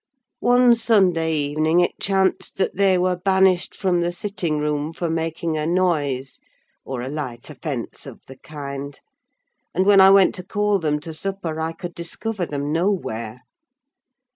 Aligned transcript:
One 0.39 0.73
Sunday 0.73 1.31
evening, 1.35 1.79
it 1.81 1.99
chanced 2.01 2.57
that 2.57 2.75
they 2.75 2.97
were 2.97 3.15
banished 3.23 3.75
from 3.75 4.01
the 4.01 4.11
sitting 4.11 4.57
room, 4.57 4.93
for 4.93 5.11
making 5.11 5.57
a 5.59 5.67
noise, 5.67 6.39
or 6.83 7.03
a 7.03 7.07
light 7.07 7.51
offence 7.51 8.07
of 8.07 8.19
the 8.25 8.37
kind; 8.37 8.99
and 9.75 9.85
when 9.85 10.01
I 10.01 10.09
went 10.09 10.33
to 10.33 10.43
call 10.43 10.79
them 10.79 10.99
to 11.01 11.13
supper, 11.13 11.59
I 11.59 11.73
could 11.73 11.93
discover 11.93 12.47
them 12.47 12.71
nowhere. 12.71 13.41